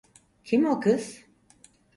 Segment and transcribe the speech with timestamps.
[0.43, 1.25] Kim o kız?